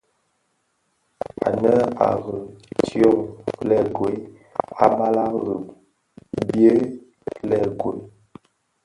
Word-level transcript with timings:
Ànë 1.49 1.73
à 2.07 2.09
riì 2.19 2.39
tyông 2.85 3.19
lëëgol, 3.67 4.15
a 4.83 4.85
balàg 4.97 5.33
rì 5.47 5.55
byey 6.49 6.79
lëëgol. 7.49 7.97